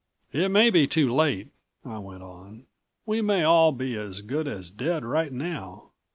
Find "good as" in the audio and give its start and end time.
4.23-4.71